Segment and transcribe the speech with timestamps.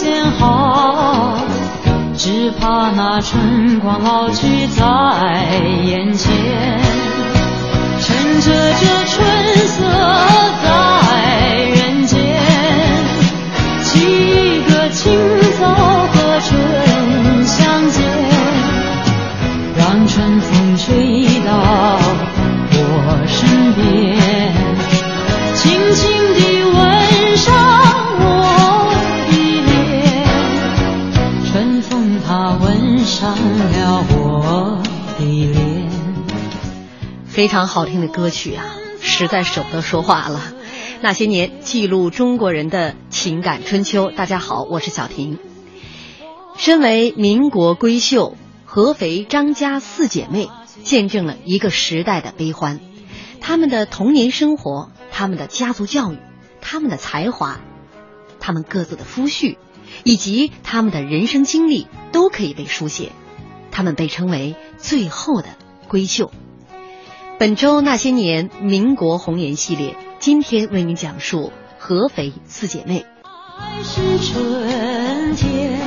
[0.00, 1.34] 先好，
[2.16, 4.84] 只怕那春光老去在
[5.86, 6.32] 眼前，
[7.98, 9.26] 趁着这春
[9.66, 9.82] 色
[10.62, 10.87] 在。
[37.38, 40.52] 非常好听的歌曲啊，实在舍不得说话了。
[41.00, 44.10] 那些年，记录中国人的情感春秋。
[44.10, 45.38] 大家好，我是小婷。
[46.56, 50.48] 身为民国闺秀，合肥张家四姐妹，
[50.82, 52.80] 见证了一个时代的悲欢。
[53.40, 56.18] 她们的童年生活，她们的家族教育，
[56.60, 57.60] 她们的才华，
[58.40, 59.58] 她们各自的夫婿，
[60.02, 63.12] 以及她们的人生经历，都可以被书写。
[63.70, 65.50] 她们被称为最后的
[65.88, 66.32] 闺秀。
[67.38, 73.06] 本周那些年民国红颜系列，今天为您讲述合肥四姐妹。
[73.22, 75.78] 爱是春天，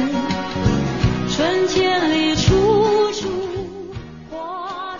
[1.30, 3.28] 春天里处处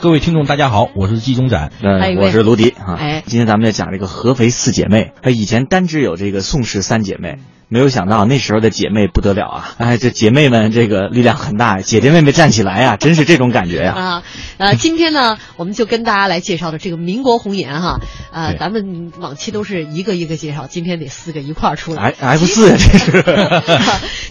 [0.02, 2.98] 各位听众，大家好，我是季中展，呃，我是卢迪啊。
[3.00, 7.40] 哎，今天咱们要讲这个合肥四姐妹，以前单只有这个宋氏三姐妹。
[7.72, 9.76] 没有想到那时候的姐妹不得了啊！
[9.78, 13.94] 哎，这姐妹们这个力量很大，姐姐妹妹站起来呀，真是这种感觉呀！
[13.94, 14.24] 啊，
[14.58, 18.02] 呃，今天呢，我们就跟大家来介绍的这个民国红颜哈，
[18.34, 22.14] 呃，咱们往期都是一个一个介绍，今天得四个一块儿出来。
[22.20, 23.24] F 四这是。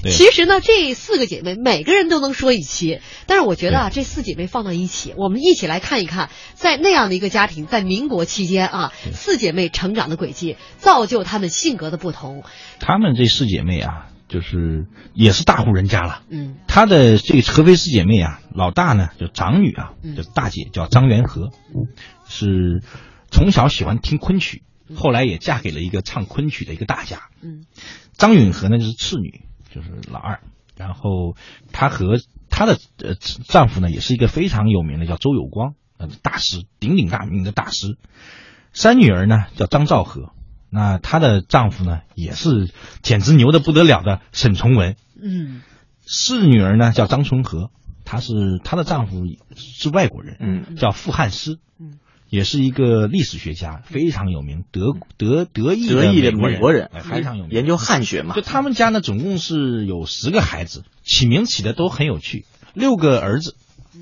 [0.13, 12.45] 其实呢，这四个姐妹每个人都能说一期，但是我觉得啊，这四姐妹放到一起，我们一起来看一看，在那样的一个家庭，在民国期间啊，四姐妹成长的轨迹，造就她们性格的不同。
[12.81, 16.23] 她们这四姐妹啊，就是也是大户人家了。
[16.29, 21.51] 嗯，她的这个合肥四姐妹啊，老大呢就长女啊，就大姐叫张元和，
[22.27, 22.83] 是
[23.31, 24.63] 从小喜欢听昆曲，
[24.97, 27.29] 后来也嫁给了一个唱昆曲的一个大家。
[27.43, 27.67] 嗯，
[28.15, 29.43] 张允和呢就是次女，
[29.73, 30.41] 就是老二。
[30.77, 31.37] 然后
[31.73, 32.19] 她和
[32.49, 37.99] 她的呃丈夫呢，也是一个非常有名的叫周有光，呃大师，鼎鼎大名的大师。
[38.73, 40.33] 三女儿呢叫张兆和。
[40.71, 42.71] 那她的丈夫呢，也是
[43.03, 44.97] 简直牛的不得了的沈从文。
[45.21, 45.63] 嗯，
[46.07, 47.71] 四女儿呢叫张春和，
[48.05, 49.25] 她是她的丈夫
[49.57, 51.99] 是外国人，嗯，叫傅汉思，嗯，
[52.29, 58.35] 也是一个历史学家，非常有名，德德德意德意的美国人，非常有名，研究汉学嘛。
[58.35, 63.57] 就他们家呢，总共是有十个孩子，起名起的都很有趣，六个儿子，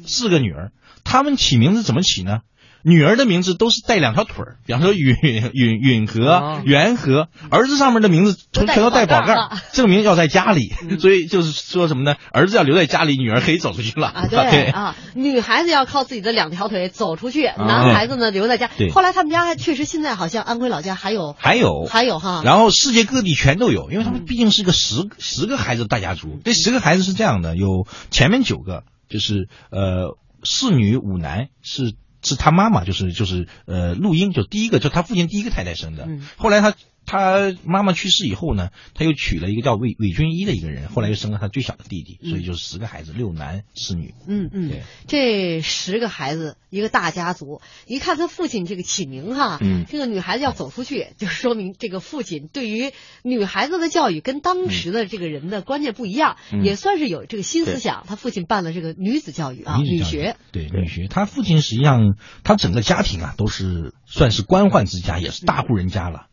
[0.07, 0.71] 四个女儿，
[1.03, 2.41] 他们起名字怎么起呢？
[2.83, 5.17] 女儿的名字都是带两条腿儿，比方说允
[5.53, 7.29] 允允和、元和。
[7.51, 9.37] 儿子上面的名字全都带宝盖，
[9.73, 10.73] 证明要在家里。
[11.01, 12.17] 所以就是说什么呢？
[12.33, 14.09] 儿子要留在家里，女儿可以走出去了。
[14.09, 18.71] 啊，对啊，女孩子要靠自己的两条腿走出去，男孩子呢留在家。
[18.93, 22.43] 后来他们家确实现在好像安徽老家还有还有还有哈。
[22.45, 26.39] 然后世界各地全都有，因为他们毕竟是个十十个孩子大家族。
[26.45, 31.95] 这十个孩子是这样的：有前面九个，就是呃四女五男是。
[32.23, 36.09] 是他妈妈，就是就是呃，录音，就第一个，就他父亲第一个太太生的。
[36.37, 36.75] 后来他
[37.09, 44.15] 他妈妈去世以后呢，他又娶了一个叫韦韦君一的一个人，后来又生了他最小的弟弟，所以就是十个孩子，六男四女。
[44.27, 44.71] 嗯嗯，
[45.07, 58.05] 这十个孩子一个大家族，一看他父亲这个起名哈，嗯，这个女孩子要走出去，就说明这个父亲对于女孩子的教育跟当时的这个人的观念不一样，也算是有这个新思想。
[58.07, 61.09] 他父亲办了这个女子教育啊，女学，对女学。
[61.09, 66.27] 他父亲实际上他整个家庭啊都是算是官宦之家，也是大户人家了。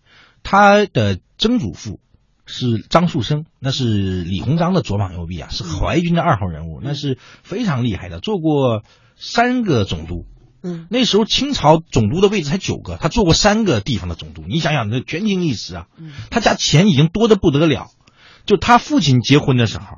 [0.45, 1.99] 他的曾祖父
[2.45, 8.83] 是张树声，那是李鸿章的左膀右臂啊，是淮军的二号人物，那是非常厉害的，做过
[9.17, 10.27] 三个总督。
[10.61, 14.43] 嗯，那时候清朝总督的位置才九个，他做过三个地方的总督。
[14.47, 15.87] 你想想，那权倾一时啊。
[15.97, 17.87] 嗯，他家钱已经多的不得了。
[18.45, 19.97] 就他父亲结婚的时候，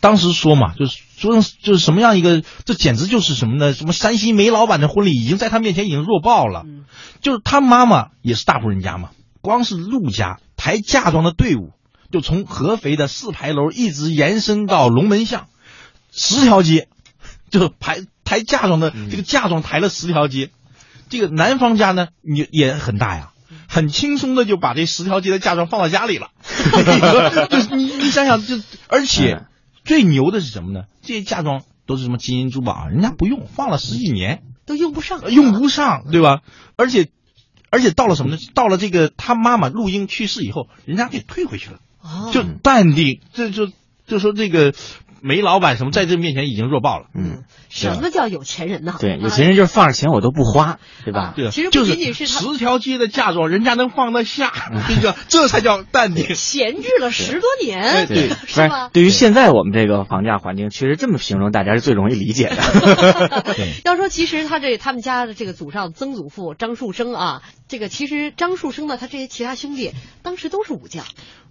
[0.00, 3.72] 当时说嘛，就是说就是什么样一个，这简直就是什么呢？
[3.72, 6.64] 什么山西煤老板的婚礼，已经在他面前已经弱爆了。
[6.66, 6.84] 嗯，
[7.20, 9.10] 就是他妈妈也是大户人家嘛。
[9.48, 11.70] 光是陆家抬嫁妆的队伍，
[12.12, 15.46] 就从合肥的四牌楼一直延伸到龙门巷，
[16.12, 16.88] 十条街，
[17.48, 20.50] 就抬抬嫁妆的这个嫁妆抬了十条街。
[21.08, 23.32] 这个男方家呢，也也很大呀，
[23.66, 26.28] 很轻松的就把这十条街的嫁妆放到家里了。
[27.48, 29.46] 就你你想想，就而且
[29.82, 30.82] 最牛的是什么呢？
[31.00, 36.42] 这些嫁妆都是什么金银珠宝，人家不用，放了十几年都用不上，用不上，对吧？
[36.76, 37.08] 而且。
[37.70, 38.38] 而且到了什么呢？
[38.54, 41.80] 到了这个他妈妈陆英去世以后，人家给退回去了，
[42.32, 43.70] 就淡定，这就
[44.06, 44.74] 就说这个。
[45.22, 47.06] 煤老板什么在这面前已经弱爆了。
[47.14, 48.94] 嗯，什么叫有钱人呢？
[48.98, 51.32] 对，有钱人就是放着钱我都不花，对吧？
[51.36, 54.52] 对，其实不仅仅是十条街的嫁妆，人家能放得下，
[54.88, 56.34] 这个 这才叫淡定。
[56.34, 58.90] 闲置了十多年，对，是吧？
[58.92, 63.44] 对于现在我们这个房价环境，其实这么形容大家是最容易理解的。
[63.84, 69.92] 要说其实他这他们家的这个祖上曾祖父张树生啊，这个其实张树生呢，他这些其他兄弟
[70.22, 71.04] 当时都是武将。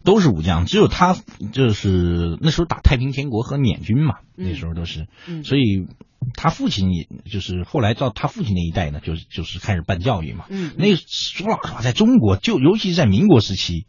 [0.08, 1.18] 都是武将，只有他
[1.52, 5.06] 就是那时候打太平天国和捻军嘛，那时候都是，
[5.44, 5.86] 所以
[6.34, 10.46] 他父亲也就是后来到他父亲那一代呢，就就是开始办教育嘛。
[10.48, 13.86] 嗯，那说老实话，在中国就尤其是在民国时期，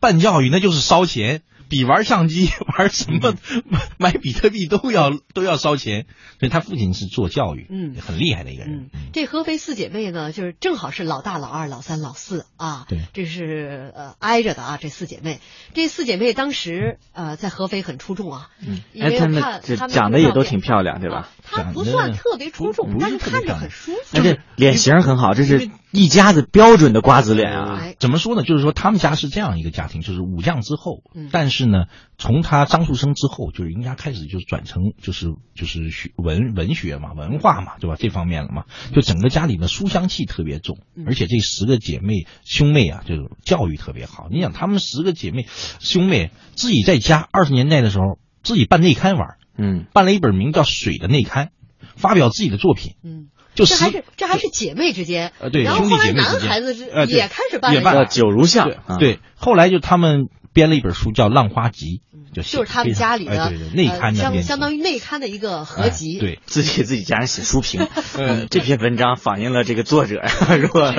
[0.00, 1.42] 办教育那就是烧钱。
[1.72, 3.34] 比玩相机、 玩什么、
[3.96, 6.04] 买比特币都要都要烧钱，
[6.38, 8.90] 所以他父亲是做教育，嗯，很厉害的一个人。
[9.14, 14.78] 这合肥四姐妹呢，就是正好是老大、老二、老三、老四啊，对，这是呃挨着的啊。
[14.78, 15.40] 这四姐妹，
[15.72, 19.32] 这四姐妹当时呃在合肥很出众啊，嗯，因为看
[19.64, 21.30] 这长得也都挺漂亮，对吧？
[21.42, 27.80] 她不算特别出众，但是看着很舒服，而且脸型很好，这是一家子标准的瓜子脸啊。
[27.98, 28.42] 怎么说呢？
[28.42, 31.02] 就是说他们家是这样一个家庭，就是武将之后，
[31.32, 31.61] 但是。
[31.62, 31.84] 是呢，
[32.18, 37.96] 从他张树声之后，就是人家开始就是转成就是就是学文文学嘛，文化嘛，对吧？
[37.98, 43.14] 这方面了嘛，就整个家里的书香气特别重，而且这十个姐妹兄妹啊，就
[43.44, 44.28] 教育特别好。
[44.30, 45.46] 你想，她们十个姐妹
[45.78, 51.50] 兄妹自己在家二十年代的时候，自己办内刊玩，嗯，办了一本名叫《水》的内刊，
[51.96, 60.26] 发表自己的作品，嗯，就这还是这还是姐妹之间，呃，对，兄弟姐妹之间，男孩子是也开始办了九如像，对，后来就他们。
[60.52, 62.02] 编了一本书叫《浪花集》，
[62.34, 67.86] 就就是他们家里的内刊相相当于内刊的一个合集，对 自己给自己家人写书评。
[68.50, 70.22] 这篇文章反映了这个作者
[70.60, 70.94] 如果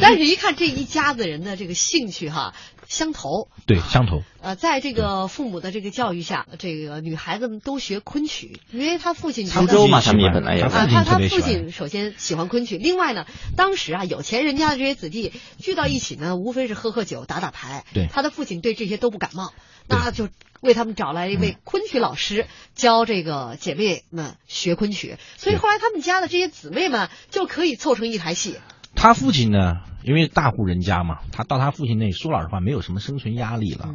[0.00, 2.54] 但是一看这一家子人的这个兴趣哈
[2.88, 4.24] 相投，对相投。
[4.42, 17.84] 呃，在这个父母的这个教育下，这个女孩子们都学昆曲，因为她父亲苏州嘛，他们也本来也啊，他他父亲首先喜欢昆曲，另外呢，当时啊有钱人家的这些子弟聚到一起呢，无非是喝喝酒、打打牌。
[17.94, 18.96] 对，他的父亲对这些。
[18.96, 19.52] 都不感冒，
[19.88, 20.30] 那就
[20.62, 28.56] 为他们找来一位昆曲老师教这个姐妹们学昆曲，所以后来他们家的这些姊妹们就可以凑成一台戏。
[28.94, 29.74] 他父亲呢，
[30.06, 33.92] 因为大户人家嘛，他到他父亲那说老实话，没有什么生存压力了。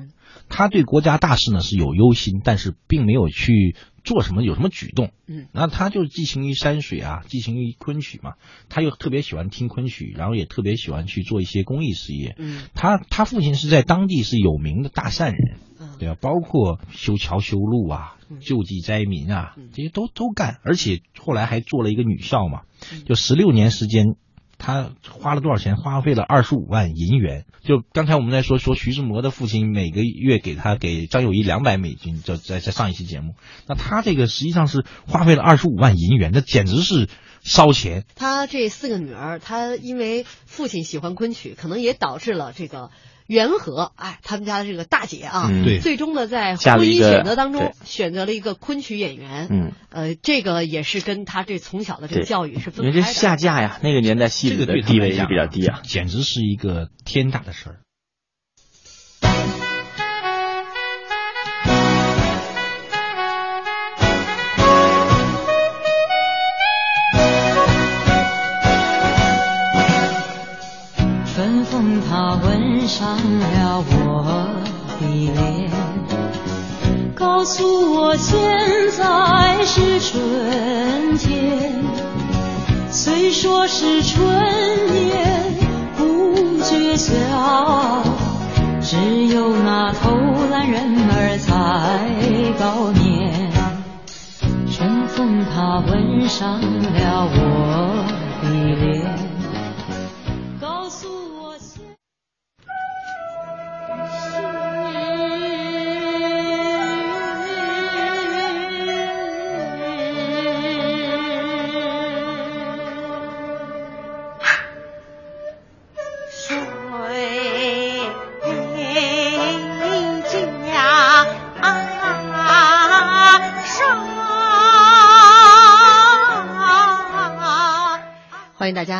[0.50, 5.12] 他对国家大事呢是有忧心，但是并没有去做什么有什么举动。
[5.26, 8.34] 嗯，那他就寄情于山水啊，寄情于昆曲嘛。
[8.68, 12.36] 他又特别喜欢听昆曲，然后也特别喜欢去做一些公益事业。
[12.38, 15.60] 嗯，他他父亲是在当地是有名的大善人，
[15.98, 16.18] 对吧？
[16.20, 22.64] 包括修桥修路啊，救济灾民啊，这些都都干，而且后来还做了一个女校嘛，
[23.06, 24.18] 就十六年时间。
[24.62, 25.76] 他花了多少钱？
[25.76, 27.46] 花费了二十五万银元。
[27.64, 33.34] 就刚才我们在说说徐志摩的父亲每个月给他给张幼仪两百美金，就在在上一期节目。
[33.66, 37.10] 那他这个实际上是花费了二十五万银元，那简直是
[37.42, 38.06] 烧钱。
[38.16, 42.92] 他这四个女儿，他因为父亲喜欢昆曲，可能也导致了这个。
[43.32, 52.90] 元和，哎，他们家的这个大姐啊，对，最终呢，在婚姻选择当中选择了一个昆曲演员，嗯，呃，这个也是跟他这从小的这个教育是分开的。
[52.90, 57.76] 因为这下嫁呀，那个年代戏子的地位是比较低啊，简直是一个天大的事儿。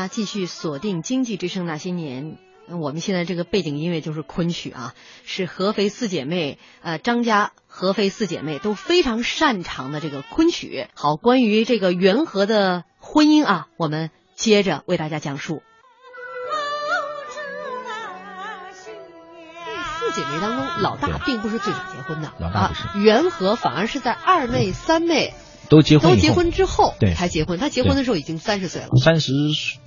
[0.02, 2.38] 家继续锁定《经济之声那些年》，
[2.78, 10.88] 我们现在这个背景音乐就是昆曲啊，是合肥四姐妹，呃，张家合肥四姐妹都非常擅长的这个昆曲。
[10.96, 15.62] 好，关于这个元和的婚姻啊，我们接着为大家讲述。
[20.00, 25.36] 四姐妹当中，老大并不是最早结婚的，老大不是，元和反而是在二妹、三妹。
[25.72, 27.58] 都结婚，都结婚之后对才结婚。
[27.58, 28.90] 他结婚的时候已经三十岁了。
[29.02, 29.32] 三十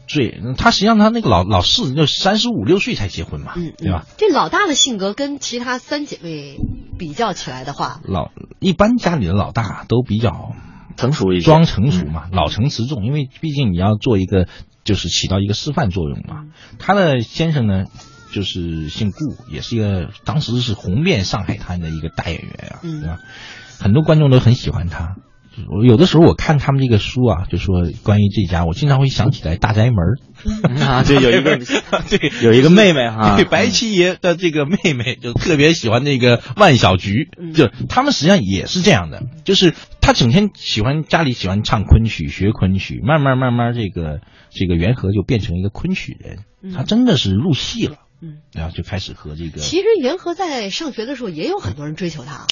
[0.08, 4.06] 岁，他实际上他那个老老四就三十五六岁才结婚嘛，嗯，对吧？
[4.16, 6.56] 这老大的性格跟其他三姐妹
[6.98, 10.54] 比较起来的话，老一般家里的老大都比较
[10.96, 13.04] 成熟一些，装成熟嘛，老成持重。
[13.04, 14.48] 因为毕竟你要做一个，
[14.84, 16.46] 就是起到一个示范作用嘛。
[16.78, 17.84] 他的先生呢，
[18.32, 23.18] 就是姓顾，也是一个当时是红遍上海滩的一个大演员啊，对吧？
[23.78, 25.16] 很多观众都很喜欢他。
[25.68, 29.96] 我有的时候我看他们这个书啊，就说关于这家，我经常会想起来《大宅门》
[30.84, 31.58] 啊， 对，有一个
[32.08, 44.20] 对， 有一个妹妹哈，对，白七爷的这个妹妹就特别喜欢那个万小菊，就他们实际上也是这样的，就是他整天喜欢家里喜欢唱昆曲，学昆曲，慢慢慢慢这个
[44.50, 49.60] 这个元和就变成一个昆曲人，他真的是入戏了，嗯，然后就开始和这个。
[49.60, 52.46] 其实元和在上学的时候也有很多人追求他。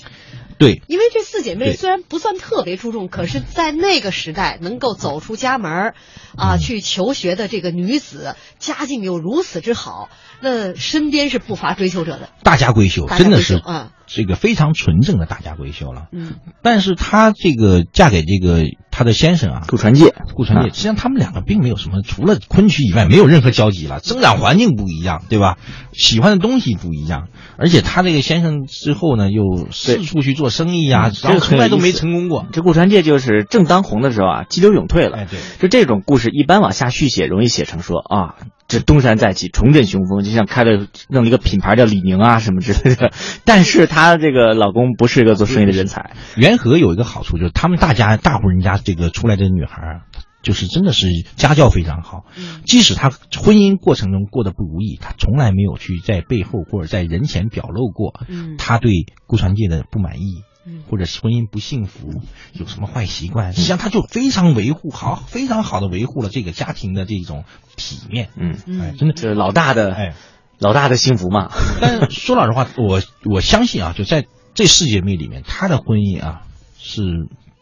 [0.62, 5.94] 对，因为这四姐妹虽然不算特别出众，可是，在那个时代能够走出家门
[6.36, 10.08] 啊，去求学的这个女子，家境又如此之好，
[10.40, 12.30] 那身边是不乏追求者的。
[12.44, 13.92] 大家闺秀，真的是啊。
[14.14, 24.00] 这个非常纯正的大家闺秀了，嗯，但是她这个嫁给这个她的先生啊，顾传介，顾传介，实际上他们两个并没有什么，除了昆曲以外，没有任何交集了。
[24.00, 25.56] 生长环境不一样，对吧？
[25.92, 32.46] 喜欢的东西不一样，而且她这个先生之后呢，又四处去做生意啊，这个从来都没成功过。
[32.52, 35.16] 这顾传介就是正当红的时候啊，激流勇退了。
[35.18, 38.34] 哎，对，就这种故事，一般往下续写，容易写成说啊。
[38.72, 43.12] 这东山再起，重振雄风，就像开了弄了一个品牌叫李宁啊什么之类的。
[43.44, 46.16] 但是她这个老公不是一个做生意的人才。
[46.36, 50.00] 元和有一个好处就是他们大家大户人家这个出来的女孩啊，
[50.42, 52.24] 就是真的是家教非常好。
[52.64, 58.14] 即使她婚姻过程中过得不如意，她从来没有去在背后或者在人前表露过，
[58.56, 58.92] 她对
[59.26, 60.42] 顾传介的不满意。
[60.88, 63.52] 或者婚姻不幸福，有什么坏习惯？
[63.52, 67.44] 实际上，他就非常维护好，非常好的维护了这个家庭的这种
[67.76, 68.30] 体面。
[68.36, 70.14] 嗯，哎，真的是老大的哎，
[70.58, 71.50] 老大的幸福嘛。
[71.80, 76.46] 但说老实话， 我我相信啊，就在这四姐妹里面，她的婚姻啊，
[76.78, 77.02] 是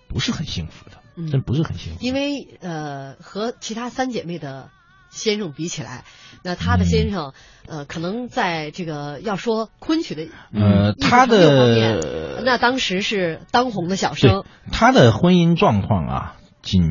[0.08, 1.30] 不是很幸福的？
[1.30, 1.98] 真不是很幸福。
[2.00, 4.70] 因为呃，和其他三姐妹的。
[5.10, 6.04] 先生比起来，
[6.42, 7.32] 那他的先生，
[7.66, 14.44] 呃，可能在这个要说昆曲的，呃，他的那当时是当红的小生。
[14.72, 16.82] 他的婚姻状况啊，仅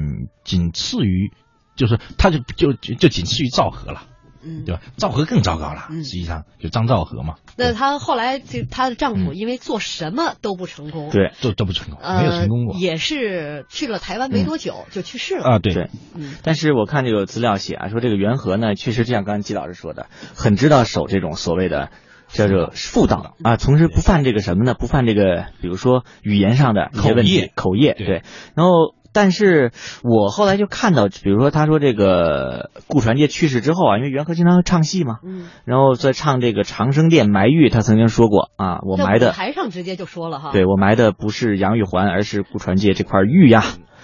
[0.43, 1.31] 仅次于，
[1.75, 4.03] 就是他就就就仅次于赵和了。
[4.41, 4.81] 嗯，对吧？
[4.95, 7.35] 赵和更糟糕了，实际上就张兆和嘛。
[7.59, 12.75] 那她后来这她的丈夫因为做什么都不成功，对，都都不成功，没有成功过。
[12.77, 15.43] 也是去了台湾没多久就去世了。
[15.43, 15.73] 啊，对。
[15.73, 15.89] 对。
[16.15, 21.89] 嗯，但是我看这个资料写啊，说这个袁和呢，确实就像刚才季老师说的，很知道守这种所谓的
[22.29, 24.73] 叫做妇道啊，从事不犯这个什么呢？
[24.73, 27.93] 不犯这个，比如说语言上的一些问题，口业。
[27.93, 28.23] 对，
[28.55, 28.95] 然后。
[29.11, 29.71] 但是
[30.03, 43.63] 我后来就看到，比如说他说这个顾传杰去世之后啊，因为元和经常唱戏嘛，嗯，然后在唱这个长生殿埋玉，他曾经说过啊，我埋的台上直接就说了哈，对我埋的不是杨玉环，而是顾传杰这块玉呀，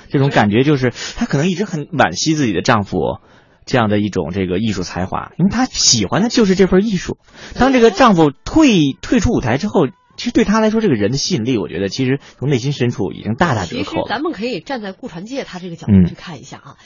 [0.09, 2.97] 这种感觉就是她可能一直很惋惜自己的丈夫
[3.65, 7.17] 这样的一种这个艺术才华，因为她喜欢的就是这份艺术。
[7.57, 9.87] 当这个丈夫退退出舞台之后。
[10.17, 13.83] 其实对他来说，这个人的吸引力，我觉得其实从内心深处已经大大折扣。
[13.83, 16.77] 其实咱们可以站在顾传介他这个角度去看一下啊，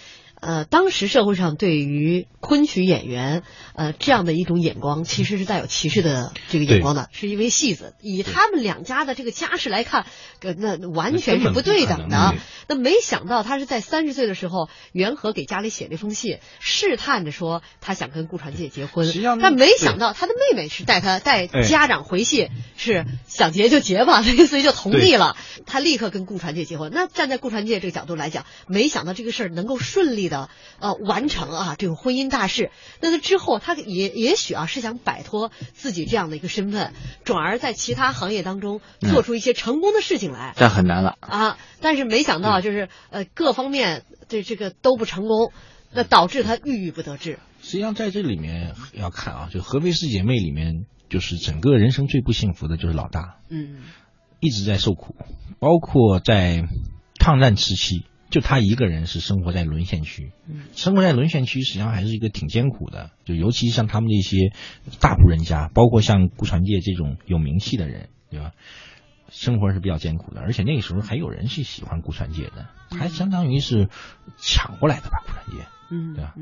[0.41, 3.43] 呃，当时社会上对于昆曲演员，
[3.75, 10.05] 呃，这样的一种眼光，其实是带有歧视的这个眼光的，是因为戏子以他们两家的这个家世来看，
[10.41, 12.35] 那完全是不对等的。
[12.69, 25.35] 那没想到他是在三十岁的时候，袁和给家里写了一封信，试探着说他想跟顾传介结婚，但没想到他的妹妹是带他带家长回信，是想结就结吧，所以就同意了。
[25.65, 26.91] 他立刻跟顾传介结婚。
[26.93, 30.28] 那站在顾传介这个角度来讲，没想到这个事儿能够顺利。
[30.29, 32.71] 的呃完成啊这种婚姻大事，
[33.01, 36.93] 那他之后他也也许啊是想摆脱自己这样的一个身份，
[37.25, 40.53] 转而在其他行业当中做出一些成功的事情来。
[40.55, 41.57] 这很难了啊！
[41.81, 45.51] 但是没想到就是呃各方面这这个都不成功，
[45.91, 47.39] 那导致他郁郁不得志。
[47.61, 53.81] 实际上在这里面要看啊，就合肥四姐妹里面，就是整个人生最不幸福的就是老大，嗯，
[54.39, 55.15] 一直在受苦，
[55.59, 56.63] 包括在
[57.19, 58.05] 抗战时期。
[58.29, 60.31] 就他一个人是生活在沦陷区，
[60.75, 63.11] 生活在沦陷区实际上还是一个挺艰苦的。
[63.25, 64.51] 就尤其像他们这些
[64.99, 68.51] 大户人家，包括像顾传介这种有名气的人，对吧？
[69.29, 72.67] 生活是比较艰苦的，而且那个时候还有人是喜欢顾传介的，
[72.97, 73.89] 还相当于是
[74.37, 75.23] 抢过来的吧？
[75.25, 76.33] 顾传介，嗯，对吧？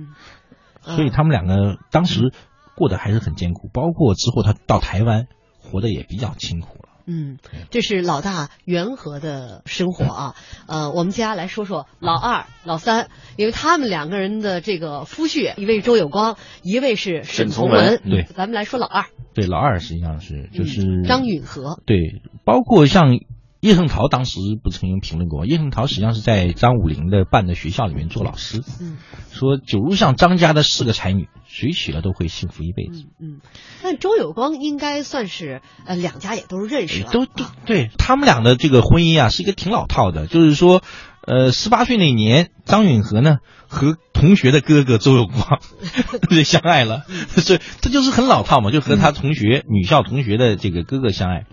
[0.95, 2.33] 所以他们两个当时
[2.75, 5.27] 过得还是很艰苦，包括之后他到台湾，
[5.59, 6.86] 活得也比较辛苦了。
[7.07, 7.39] 嗯，
[7.71, 10.35] 这是老大元和的生活啊。
[10.67, 18.01] 呃，我们接下来说说老二、老三，因为他们两个人的这个夫婿，一位周有光，一位是沈从文。
[18.03, 19.05] 对，咱们来说老二。
[19.33, 21.81] 对，老二实际上是就是张允和。
[21.85, 23.17] 对，包括像。
[23.59, 28.97] 叶圣陶当时不曾经评论过，叶圣陶实际上是在张武龄的办的学校里面做老师，嗯，
[29.31, 33.05] 说九如巷张家的四个才女，谁娶了都会幸福一辈子。
[33.19, 33.41] 嗯，
[33.81, 40.83] 那周有光应该算是呃两家也都认识了，都都对他们俩的这个婚姻啊是一个挺老套的，就是说，
[41.25, 43.37] 呃，十八岁那年，张允和呢
[43.67, 45.59] 和同学的哥哥周有光
[46.29, 51.45] 就相爱了， 所以这就是很老套嘛，就和他同学女校同学的这个哥哥相爱。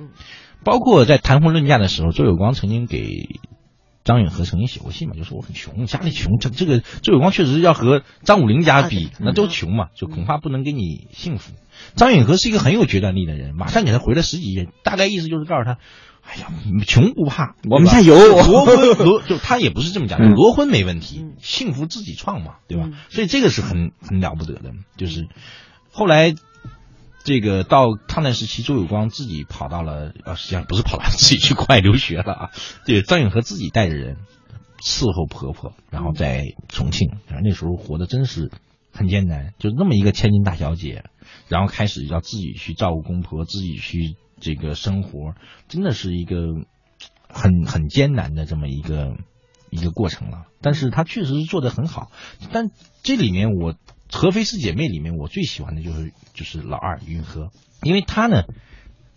[0.64, 3.40] 包括在谈婚论嫁的时候，周有光曾经给
[4.02, 6.38] 张允和曾经写过信嘛，就说我很穷，家里穷。
[6.38, 11.52] 这这个周有光确实要和张武龄家比，那都穷嘛，就恐怕不能给你幸福。
[11.94, 15.78] 张允和是一个很有决断力的人，马上给他回了十几页，大概意思就是告诉他，
[16.22, 16.48] 哎呀，
[16.86, 22.90] 穷不怕，我们家 有罗婚罗，就他也不是这么讲，罗婚没问题，幸福自己创嘛，对吧？
[23.08, 25.28] 所以这个是很很了不得的，就是
[25.90, 26.34] 后来。
[27.24, 32.50] 这个到抗战时期，周有光自己跑到了，呃，实际上不是跑了， 自己去国外留学了啊。
[32.84, 34.18] 对，张允和自己带着人
[34.82, 37.08] 伺候婆婆，然后在重庆，
[37.42, 38.50] 那时候活的真是
[38.92, 41.04] 很艰难，就那么一个千金大小姐，
[41.48, 45.32] 然后开始要自己去照顾公婆，自己去这个生活，
[45.66, 46.36] 真的是一个
[47.26, 49.16] 很很艰难的这么一个
[49.70, 50.44] 一个过程了。
[50.60, 52.10] 但是她确实是做的很好，
[52.52, 52.70] 但
[53.02, 53.74] 这里面我。
[54.14, 57.50] 合肥四姐妹里面，我最喜欢的就是就是老二云和，
[57.82, 58.44] 因为她呢，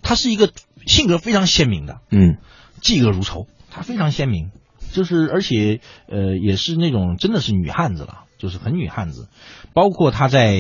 [0.02, 0.52] 她是一个
[0.86, 2.38] 性格非常鲜明的，嗯，
[2.82, 4.52] 嫉恶如仇，她非常鲜明，
[4.92, 9.30] 就是而且呃也是那种真的是女汉子了，就是很女汉子，
[9.74, 10.58] 包括她在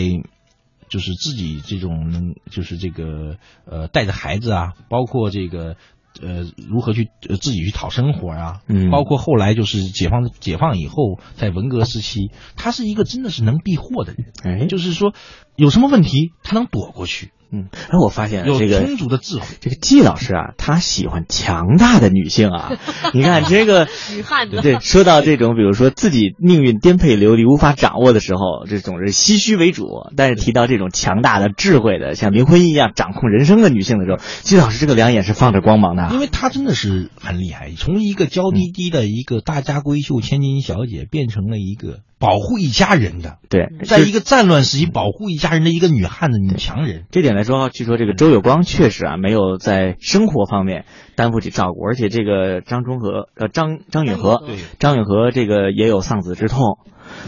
[0.87, 5.75] 就是自己这种就是这个呃带着孩子啊，包括这个。
[6.21, 8.61] 呃，如何去呃自己去讨生活啊？
[8.67, 14.33] 嗯，包括后来就是解放解放以后，在文革时期，他是一个真的是能避祸的人。
[14.43, 15.13] 哎，就是说
[15.57, 17.31] 有什么问题，他能躲过去。
[17.49, 22.73] 嗯，哎，我发现这个充足的智慧，这个季老师啊，他喜欢强大的女性啊。
[23.15, 29.85] 你看这个 女汉子，对，说到这种，比如说自己命运颠沛流离、无法掌握的时候，这总是唏嘘为主；
[30.17, 36.09] 但是提到这种强大的、智慧的，像林徽因一样掌控人生的女性的时候，季老师这个两眼是放着光芒的。
[36.11, 41.99] 因为她真的是很厉害，从一个娇滴滴的一个大家闺秀、千金小姐，变成了一个。
[42.19, 47.05] 保护一家人的，对，在一个战乱时期保护一家人的一个女汉子、女强人。
[47.11, 56.79] 这点来说，据说这个周有光确实啊，没有在生活方面担负起照顾，而且这个张中和呃张张允和，对张允和这个也有丧子之痛，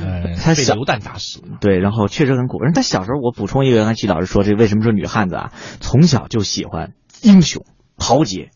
[0.02, 1.43] 呃，他被流弹打死。
[1.62, 2.58] 对，然后确实很苦。
[2.63, 5.54] 但他小时候，我补充一个，刚才齐老师说这为什么说女汉子啊？
[5.80, 7.63] 从小就喜欢英雄
[7.95, 8.49] 豪杰，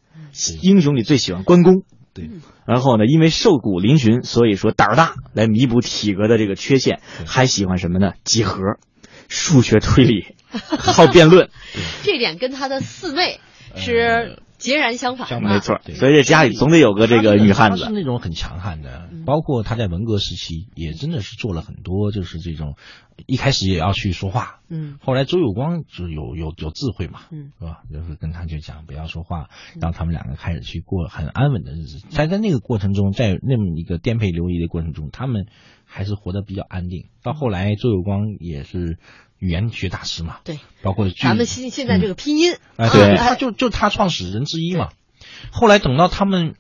[0.63, 1.83] 英雄里最喜欢关公。
[2.15, 2.29] 对，
[2.67, 6.99] 然后呢，因为瘦骨嶙峋，所以说胆儿大，来弥补体格的这个缺陷。
[7.25, 8.13] 还喜欢什么呢？
[8.23, 8.77] 几何、
[9.27, 11.49] 数学推理，好辩论。
[12.03, 13.39] 这点跟他的四妹
[13.75, 14.37] 是。
[14.63, 15.81] 截然相反，没错。
[15.93, 19.09] 所以这家里总得有个这个女汉子，是那种很强悍的。
[19.25, 22.77] 包括她在文革时期，也真的是做了很多，就是这种
[23.25, 24.61] 一开始也要去说话。
[24.69, 24.97] 嗯。
[25.01, 27.81] 后来周有光就有有有智慧嘛，嗯，是吧？
[27.91, 29.49] 就是跟他就讲不要说话，
[29.81, 31.99] 让他们两个开始去过很安稳的日子。
[32.09, 35.45] 在在那个过程中，在那么一个颠沛流离的过程中，他们。
[35.85, 37.09] 还是活得比较安定。
[37.21, 38.97] 到后来，周有光也是
[39.43, 44.91] 语言学大师嘛，对，包括咱们现现在这个拼音，哎，对，他就就他创始人之一嘛。
[45.51, 46.55] 后来等到他们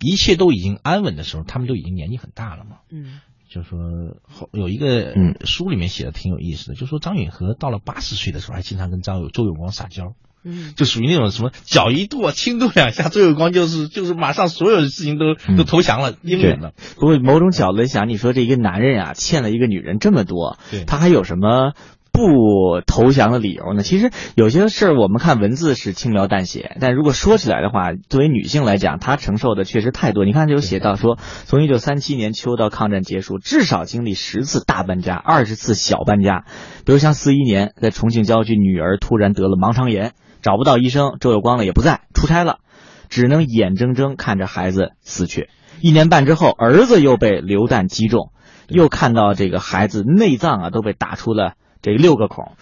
[0.00, 2.78] 一切都已经安稳的时候，他们都已经年纪很大了嘛。
[2.90, 3.78] 嗯，就说
[4.24, 10.14] 后有一个书里面写的挺有意思的，就说张允和到了八十岁的时候，还经常跟张有周永光撒娇。
[10.46, 16.74] 嗯，就属于那种什么脚一跺，轻跺两下，周有光就是就是马上所有的事情都都投降了，应允了。
[16.96, 21.72] 不过某种角度想，你说这一个男人啊，欠了一个女人这么多，对，他还有什么
[22.14, 23.82] 不投降的理由呢？
[23.82, 30.24] 其实有些事儿我们看文字是轻描淡写，但如果说起来的话，作为女性来讲，她承受的确实太多。
[30.24, 36.44] 你看，就写到说，从一九三七年秋到抗战结束，至少经历十次大搬家，二十次小搬家。
[36.86, 40.12] 比如像四一年在重庆郊区，女儿突然得了盲肠炎。
[40.40, 42.58] 找不到医生，周有光呢也不在，出差了，
[43.08, 45.48] 只能眼睁睁看着孩子死去。
[45.80, 48.30] 一年半之后，儿子又被流弹击中，
[48.68, 52.52] 又看到这个孩子内脏啊都被打出了这六个孔，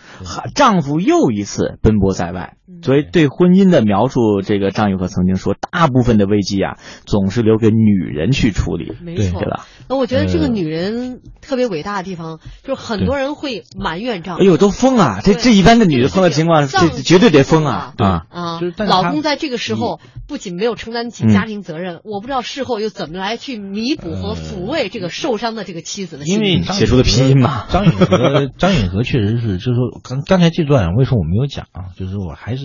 [0.57, 2.57] 丈夫又一次奔波在外。
[2.83, 9.67] 所以对婚姻的描述，这个张允和曾经说，大部分的危机啊，总是留给女人去处理，没错，对吧？
[9.89, 15.21] 那我觉得这个女人特别伟大的地方，就是很多人会埋怨丈夫，哎呦，都疯啊！
[15.23, 18.61] 这这一般的女的疯的情况，这绝对得疯啊啊啊！
[18.61, 26.35] 就是老公在这个时候不仅没有承担起家庭责任，我不知道事后又怎么来去弥补和抚慰这个受伤的这个妻子的心。
[26.35, 31.93] 因为写出的拼音嘛，张允和张允和确实是，就是说刚刚才这段为什么我没有讲啊？
[31.97, 32.62] 就是我还是。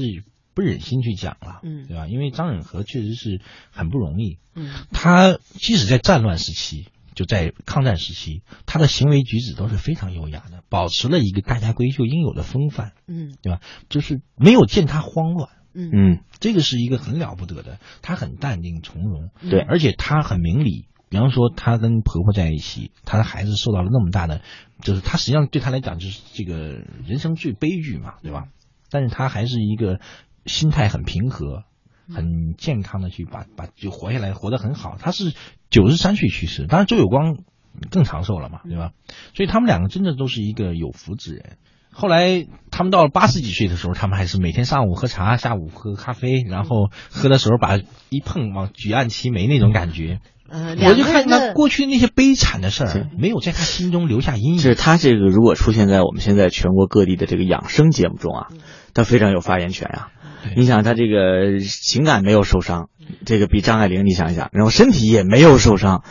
[0.54, 2.08] 不忍心去讲了，嗯，对吧？
[2.08, 13.60] 因为张允和确实是很不容易，嗯，他即使在战乱时期，就在抗战时期，他的行为举止都是非常优雅的，保持了一个大家闺秀应有的风范，嗯，对吧？
[13.90, 20.88] 就是没有见他慌乱，嗯嗯，这个是一个很了不得的，他很淡定从容，对，而且他很明理。
[21.10, 24.42] 比方说，他跟婆婆在一起，他的孩子受到了那么大的，
[24.82, 28.50] 就是他实际上对他来讲就是这个人生最悲剧嘛，对吧？
[29.00, 30.00] 但是他还是一个。
[30.46, 31.66] 心态很平和，
[32.08, 34.96] 很健康的去把把就活下来，活得很好。
[34.98, 35.34] 他是
[35.70, 37.40] 九十三岁去世，当然周有光
[37.92, 38.94] 更长寿了嘛，对吧？
[39.36, 41.58] 所以他们两个真的都是一个有福之人。
[41.92, 47.76] 后来他们到了八十几岁的时候，他们还是每天上午喝茶，下午喝咖啡，然后喝的时候把
[48.10, 50.22] 一碰往举案齐眉那种感觉。
[50.50, 54.58] 呃，我就看他过去那些悲惨的事儿，没有在他心中留下阴影。
[54.58, 58.48] 就是他这个如果出现在我们现在全国各地的这个养生节目中啊，
[58.94, 60.08] 他非常有发言权啊。
[60.56, 62.90] 你想他这个情感没有受伤，
[63.26, 66.04] 这个比张爱玲你想一想，然后身体也没有受伤，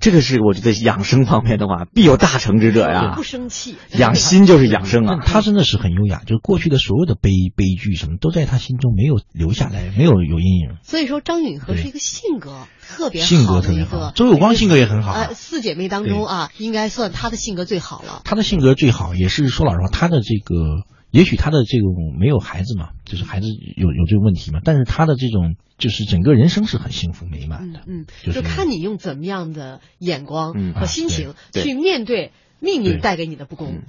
[0.00, 3.14] 这个是我觉得养生方面的话必有大成之者呀。
[3.16, 5.18] 不生气，养心就是养生啊。
[5.24, 10.76] 他真的是很优雅，就是过去的所有的悲悲剧什么都在他心中没有留下来，没有有阴影。
[10.82, 15.12] 所以说张允和是一个性格特别性格特别好，周有光性格也很好。
[15.12, 18.22] 呃，四姐妹当中啊，应该算他的性格最好了。
[18.24, 20.86] 他的性格最好，也是说老实话，他的这个。
[21.10, 33.68] 也许他的这种没有孩子嘛，就是孩子有有这个问题嘛，但是他的这种就是整个人生是很幸福美满的，嗯，就看你用怎么样的眼光和心情去面对命运带给你的不公。
[33.68, 33.82] 飘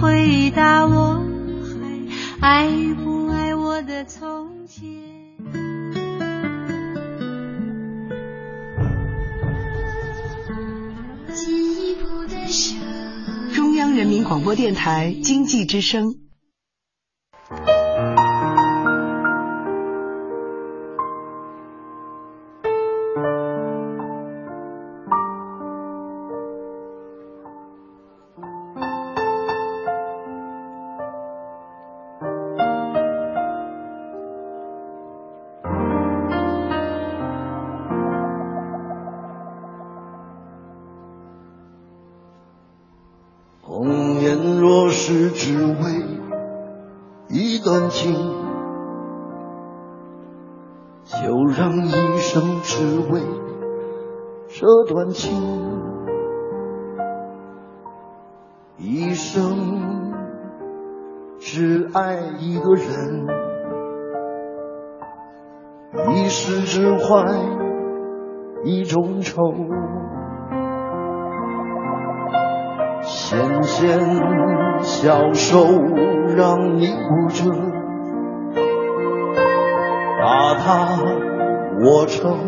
[0.00, 1.22] 回答我
[2.40, 4.88] 还爱不爱我的从前。
[13.54, 16.29] 中央人民广播电台经济之声。
[75.50, 75.66] 手
[76.36, 77.44] 让你握着，
[80.20, 81.02] 把它
[81.82, 82.38] 握成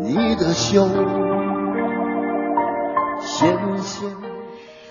[0.00, 0.88] 你的袖。
[3.20, 4.10] 纤纤。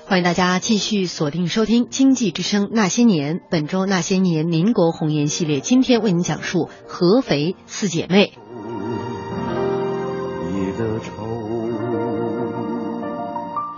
[0.05, 8.33] 欢迎大家继续锁定收听《经济之声那些年》，本周《那些年》民国红颜系列，今天为您讲述合肥四姐妹。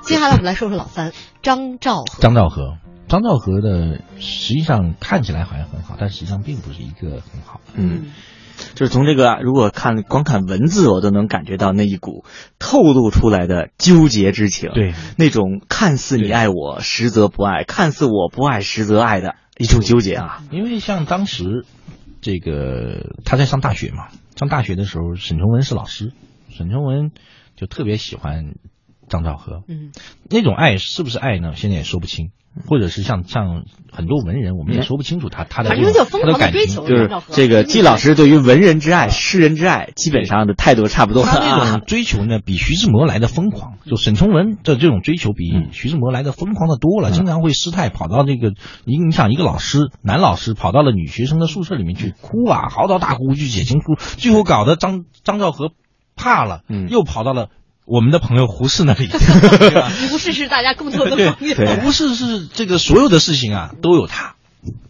[0.02, 2.20] 接下来我们来说说老三张兆和。
[2.20, 2.74] 张兆和，
[3.10, 7.60] 张兆和的实际上看起来好像很好，但实际上并不是一个很好。
[7.74, 8.12] 嗯，
[8.76, 12.24] 就是从这个如果看光看文字，我都能感觉到那一股
[12.60, 14.70] 透露出来的纠结之情。
[14.74, 20.44] 对，那种看似你爱我，实则不爱；看似我不爱，实则爱的一种纠结啊。
[20.52, 21.66] 因为像当时
[22.22, 26.14] 这个他在上大学嘛，上大学的时候，沈从文是老师，
[26.50, 27.12] 沈从文
[27.56, 28.54] 就特别喜欢。
[29.12, 29.92] 张兆和，嗯，
[30.30, 31.54] 那种爱是不是爱呢？
[31.56, 32.30] 现在也说不清，
[32.68, 35.76] 或者是像像很多文人，我们也说不清楚他他的他
[36.26, 41.24] 的感情，就是这个季老师对于文人之爱、诗人之爱，基本上的态度差不多。
[41.24, 43.74] 他那种追求呢，比徐志摩来的疯狂。
[43.86, 55.72] 就沈从文的这种追求，比徐志摩来的疯狂的多了，经常会失态，跑到那个你你想一个老师，男老师跑到了女学生的宿舍里面去哭啊，嚎啕大哭去写情书，最后搞得张张兆和
[56.16, 57.50] 怕了，又跑到了。
[57.90, 59.10] 我们的朋友胡适那里，
[60.12, 61.56] 胡适是大家共同的朋友。
[61.82, 64.36] 胡适是这个所有的事情啊都有他，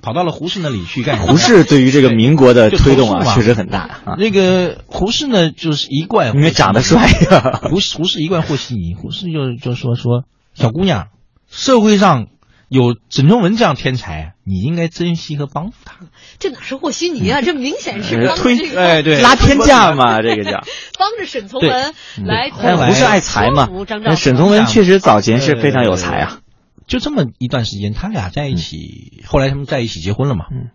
[0.02, 1.20] 跑到了胡适那里去干。
[1.20, 4.16] 胡适对于这个民国的推动啊确实很大啊。
[4.18, 7.62] 那个胡适呢就是一贯因为长得帅呀。
[7.64, 11.08] 胡胡适一贯和稀泥，胡适就就说说小姑娘，
[11.50, 12.28] 社会上。
[12.70, 15.96] 有沈从文这样天才，你应该珍惜和帮助他。
[16.38, 17.42] 这哪是和稀泥啊？
[17.42, 20.64] 这明显是推这个哎对拉天价嘛， 这个叫
[21.00, 21.94] 帮着沈从文
[22.26, 22.52] 来。
[22.52, 23.68] 不是爱财嘛？
[24.04, 26.40] 那沈从文确实早前是非常有才啊。
[26.86, 30.46] 就这么一段时间，他俩在一起，后来他们在一起结婚了嘛？
[30.52, 30.70] 嗯，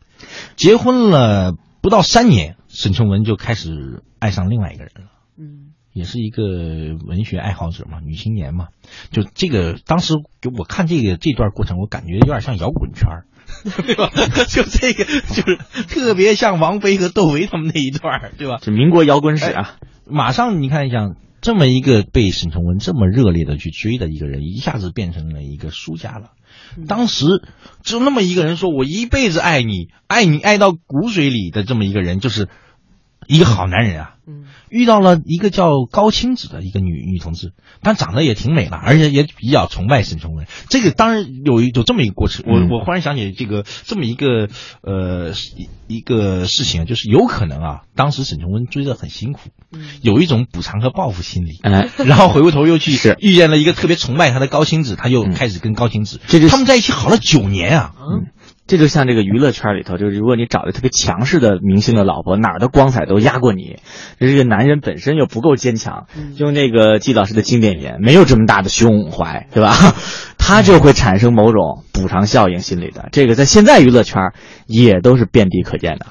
[0.56, 5.10] 结婚了不到三年，沈从文就开始爱上另外一个人了。
[5.38, 5.63] 嗯。
[5.94, 6.42] 也是一个
[7.06, 8.66] 文学爱好者嘛，女青年嘛，
[9.12, 13.26] 就这个当时给我看这个这段过程，我感觉有点像摇滚圈儿，
[13.86, 14.10] 对吧？
[14.48, 15.56] 就这个就是
[15.88, 18.58] 特别像王菲和窦唯他们那一段，对吧？
[18.60, 19.76] 这民国摇滚史啊！
[20.04, 26.30] 马上你看一下，这么一个被沈从文这么热烈的去追的一个人，一下子变成了一个输家了。
[26.88, 27.24] 当时
[27.84, 32.48] 就那么一个人说：“我一辈子爱你，爱你爱到骨髓里的这么一个人，就是
[33.28, 34.10] 一个好男人啊。”
[34.74, 34.80] 嗯。
[34.80, 40.46] 遇到了一个叫高清子的一个女女同志，但长得也挺美了，而且也比较崇拜沈从文。
[40.68, 44.48] 这个当然有有这么一个过程，我我忽然想起这个这么一个
[44.82, 45.32] 呃
[45.86, 49.50] 一个事情啊，就是有可能啊，当时沈从文追的很辛苦，
[50.02, 51.60] 有一种补偿和报复心理，
[52.04, 57.92] 然后回过头又去遇见了一个特别崇拜他的高清子，他又开始跟高清子，他们在一起好了九年啊。
[58.66, 63.76] 这就像这个娱乐圈里头，就是如果你找的特别强势的明星的老婆，哪儿的光彩都压过你。
[64.18, 69.74] 这个男人本身又不够坚强，用那个季老师的经典言，没有这么大的胸怀， 对吧？
[70.38, 73.08] 他就会产生某种补偿效应心理的。
[73.12, 74.32] 这个在现在娱乐圈
[74.66, 76.06] 也都是遍地可见的。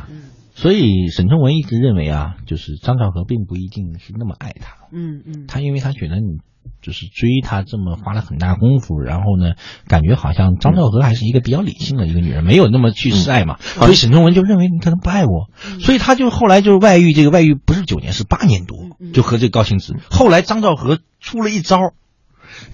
[0.64, 4.88] 所以沈从文一直认为啊，就是张兆和并不一定是那么爱他。
[4.92, 6.40] 嗯嗯，他因为他觉得你。
[6.82, 9.56] 就是追他这么花了很大功夫，然后呢，
[9.88, 13.58] 感觉好像张兆和还是一个比较理性的一个女人，没有那么去示爱嘛。
[13.60, 15.50] 所以沈从文就认为你可能不爱我，
[15.82, 18.78] 所以他就后来就是外遇，这个外遇不是九年是八年多，
[19.14, 19.96] 就和这个高青子。
[20.10, 21.78] 后来张兆和出了一招，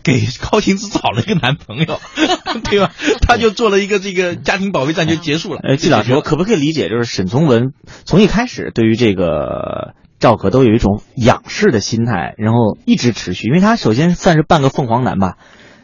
[0.03, 1.99] 给高晴子找了一个男朋友，
[2.69, 2.91] 对吧？
[3.21, 5.59] 他就做了一个这个家庭保卫战就结束了。
[5.63, 7.73] 哎，季老师，我可不可以理解就是沈从文
[8.05, 9.93] 从一开始对于这个？
[10.19, 15.37] 赵可都有一种仰视的心态，然后一直持续，因为他首先算是半个凤凰男吧。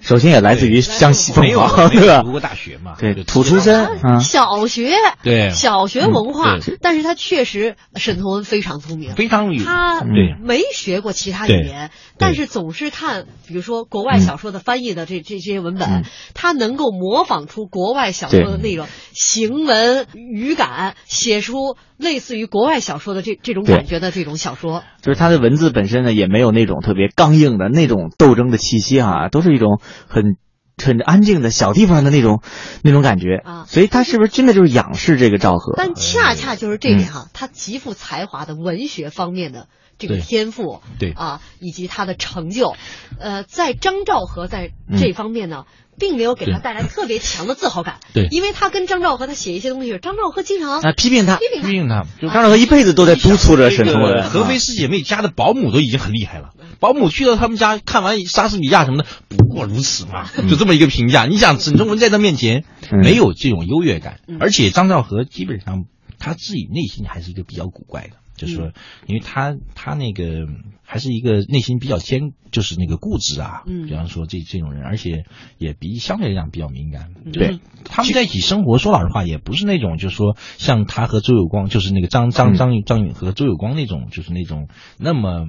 [0.05, 2.21] 首先也来自于江西凤凰， 对吧？
[2.21, 2.93] 读过大学嘛？
[2.99, 4.91] 对，土出身，小学
[5.23, 5.49] 对。
[5.49, 11.89] 小学文化，但是他确实沈从文非常聪明，非常他没学过其他语言，
[12.19, 16.03] 但是总是看，比如说国外小说的翻译的这这些文本，
[16.35, 24.83] 他能够模仿出国外小说的那种、行文、语感，写出类似于国外小说的这这种感觉的这种小说。
[25.01, 29.81] 就是他的文字本身呢，也没有那种特别刚硬的那种斗争的气息啊，都是一种。
[30.07, 30.37] 很
[30.77, 32.41] 很安静的小地方的那种
[32.83, 35.73] 那种感觉啊，所以他是不是真的就是仰视这个赵和？
[35.77, 42.75] 但恰恰就是这点哈，他极富才华的文学方面的这个天赋，对啊，以及他的成就，
[43.19, 45.65] 呃，在张兆和在这方面呢，
[45.97, 47.99] 并没有给他带来特别强的自豪感。
[48.13, 52.05] 对，因为他跟张兆和他写一些东西，张兆和经常啊批评他，批评批评他。
[52.21, 54.23] 张兆和一辈子都在督促着沈从文。
[54.23, 61.25] 合肥四姐妹家的保姆都已经很厉害了，保姆去到他们家看完莎士比亚什么的，不过如此嘛，就这么一个评价。
[61.25, 65.85] 你想沈从文在他面前没有这种优越感，而且张兆和基本上
[66.19, 68.17] 他自己内心还是一个比较古怪的。
[68.35, 68.71] 就是说，
[69.07, 70.47] 因为他他那个
[70.83, 73.63] 还是一个内心比较坚，就是那个固执啊。
[73.65, 75.23] 嗯，比方说这这种人，而且
[75.57, 77.09] 也比相对来讲比较敏感。
[77.31, 84.67] 对，他们在一起生活，说老实话，也不是那种就是说像他和周有光，就是那个张张张张允和周有光那种，就是那种
[84.97, 85.47] 那么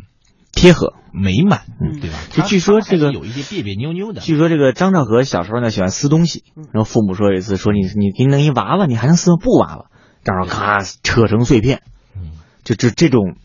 [0.52, 2.16] 贴合美满，嗯对吧？
[2.30, 4.20] 就据说这个有一些别别扭扭的。
[4.20, 9.86] 据说这个张兆和小时候呢喜欢撕东西，然后父母说有一次说你你给你弄一娃娃，你还能撕布娃娃？
[10.24, 11.82] 张兆咔扯成碎片。
[12.66, 13.36] 就这这种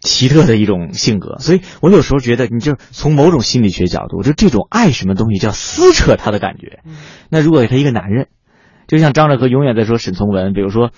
[0.00, 6.78] 奇特的一种性格，所以我有时候觉得，你就从某种心理学角度，就这种爱什么东西叫撕扯他的感觉。
[7.28, 8.28] 那如果给他一个男人，
[8.86, 10.92] 就像张兆和永远在说沈从文，比如说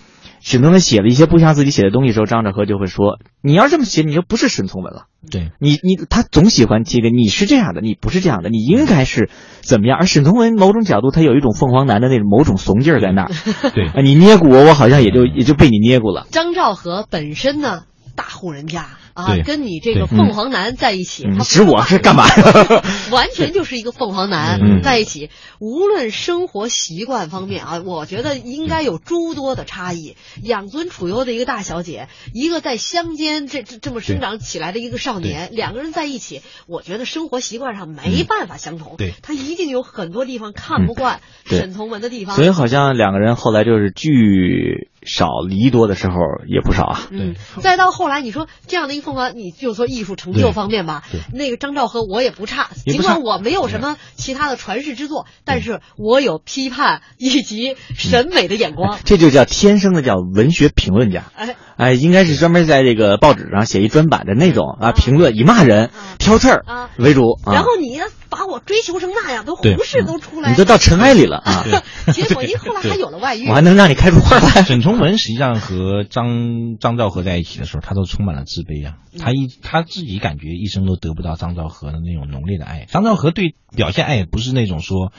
[0.45, 9.31] 沈从文写了一些不像自己写的东西的时候，张兆和就会说：“你要这么写，你就不是沈从文了。”对你，你他总喜欢提个，你是这样的，你不是这样的，你应该是
[9.63, 9.97] 怎么样？
[9.99, 13.31] 而沈从文某种角度，他有一种凤凰男的那种某种怂劲儿在那儿。
[13.75, 16.27] 对，你捏骨我，我好像也就也就被你捏过了。
[16.31, 17.85] 张兆和本身呢？
[18.15, 22.25] 大户人家啊，跟你这个凤凰男在一起，他指我是干嘛？
[23.13, 30.17] 完全就是一个凤凰男在一起，无论生活习惯方面啊，我觉得应该有诸多的差异。
[30.43, 38.97] 养尊处优的一个大小姐，一个在乡间这这这么生长起来的一个少年，两个人在一起，我觉得生活习惯上没办法相同。
[38.99, 42.35] 对，他一定有很多地方看不惯沈从文的地方。
[42.35, 46.15] 所以好像两个人后来就是聚少离多的时候
[46.47, 47.03] 也不少啊。
[47.11, 58.99] 嗯，再到后来你说这样的一凤凰，你就说艺术成就方面吧，那个张兆和我也不差，尽管我没有什么其他的传世之作，但是我有批判以及审美的眼光。
[59.05, 61.25] 这就叫天生的叫文学评论家。
[61.37, 61.57] 哎。
[61.77, 66.65] 哎，应该是专门在这个报纸上写一专版的那种啊，评论以骂人、挑刺儿
[66.99, 67.41] 为主。
[67.45, 67.99] 然后你
[68.31, 71.65] 把我追求成那样，都胡适都出来，你都到尘埃里了啊！
[72.15, 74.63] 结果您后来还有了外遇，我还能让你开出花来。
[74.63, 78.99] 沈从文实际上和张张兆和在一起的时候，他都充满了自卑啊。
[79.19, 82.87] 他一他自己感觉一生都得不到张兆和的那种浓烈的爱。
[82.87, 85.13] 张兆和对表现爱也不是那种说。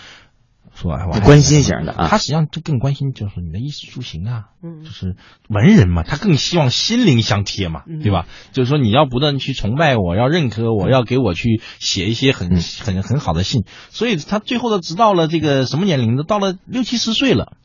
[0.77, 5.15] 说我关心型的啊，他实际上就更关心，就是你的衣食住行啊，嗯，就是
[5.47, 8.27] 文人嘛，他更希望心灵相贴嘛，对吧？
[8.51, 17.55] 就是说你要不断去崇拜我，要认可我，要给我去写一些很很很好的信，所以他最后的直到了这个什么年龄，都到了六七十岁了，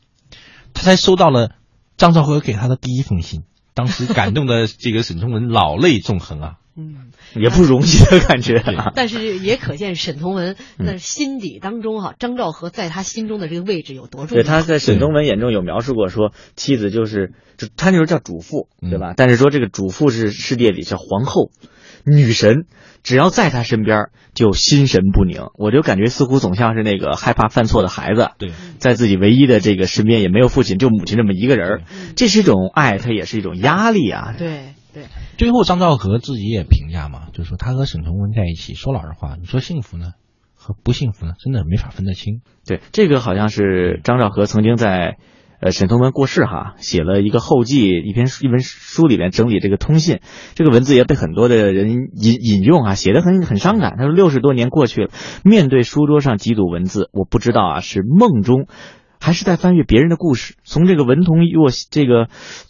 [0.72, 1.56] 他才收到了
[2.00, 3.42] 张兆和给他的第一封信，
[3.74, 6.54] 当时感动的这个沈从文老泪纵横啊。
[6.76, 8.62] 嗯，也不容易的感觉，
[8.94, 14.42] 但是也可见沈从文在心底当中哈，张兆和在他心中的这个位置有多重要。
[14.42, 19.14] 对，他在沈从文眼中有描述过，说妻子就是就他那时候叫主妇，对吧？
[19.16, 21.50] 但是说这个主妇是世界里叫皇后、
[22.04, 22.66] 女神，
[23.02, 25.42] 只要在他身边就心神不宁。
[25.54, 31.82] 我就感觉似乎总像是那个害怕犯错的孩子，对，在自己唯一的这个身边也没有父亲，就母亲这么一个人
[32.16, 34.34] 这是一种爱，它也是一种压力啊。
[34.36, 34.74] 对。
[34.92, 35.04] 对，
[35.38, 40.14] 最后张兆和自己也评价嘛，就是说他和沈从文在一起，说老实话，你说幸福呢，
[40.56, 42.40] 和不幸福呢，真的没法分得清。
[42.66, 45.18] 对，这个好像是张兆和曾经在，
[45.60, 50.20] 呃，沈从文过世哈，写了一个后记，一篇一本书里面整理这个通信，
[50.54, 53.94] 这个文字也被很多的人引引用啊，写的很很伤感。
[53.98, 55.10] 他说六十多年过去了，
[55.44, 58.66] 面对书桌上几组文字，我不知道啊，是梦中。
[59.22, 62.28] 还是在翻阅别人的故事，从这个文同与我这个，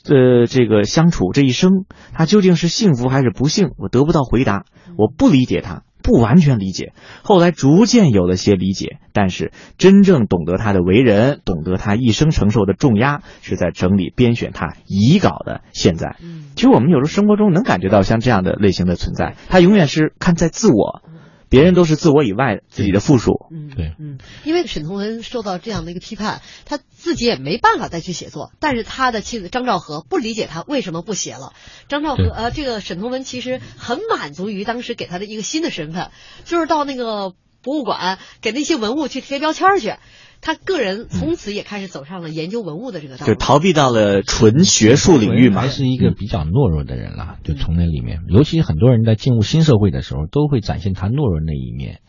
[0.08, 3.70] 呃，这个相处这一生，他究竟是幸福还是不幸？
[3.78, 4.64] 我得不到回答，
[4.98, 6.92] 我不理解他，不完全理解。
[7.22, 16.16] 后来逐渐有了些理解，但是真正懂得他的为人，懂得他一生承受的重压，是在整理编选他遗稿的现在。
[16.56, 21.02] 其实我们有时候生活中能感觉到像这样的类型的存在，他永远是看在自我。
[21.50, 31.52] 别人都是自我以外自己的附属，嗯，对，嗯，因为沈从文受到这样的一个批判，他自己也没办法再去写作，但是他的妻子张兆和不理解他为什么不写了。
[31.88, 36.12] 张兆和呃，这个沈从文其实很满足于当时给他的一个新的身份，
[36.44, 39.94] 就是到那个博物馆给那些文物去贴标签去。
[40.40, 45.60] 他个人从此也开始走上了研究文物的这个道路，就逃避到了纯学术领域嘛。
[45.60, 52.00] 还是一个比较懦弱的人了，就从那里面，尤其很多人在进入新社会的时候，都会展现他懦弱那一面。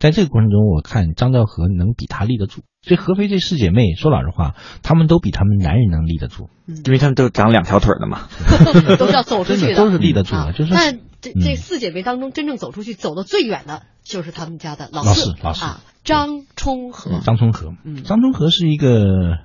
[0.00, 2.62] 在这个过程中，我看张兆和能比他立得住。
[2.86, 8.28] 所以合肥这四姐妹，说老实话，她们都比她们男人能立得住，因为她们都长两条腿的嘛，
[8.98, 10.52] 都是要走出去的，都是立得住的。
[10.52, 15.80] 就是，但这这四姐妹当中，真正走出去、走的最远的，就是他们家的老四老四啊。
[16.04, 19.38] 张充和，张充和，嗯，张充和是一个。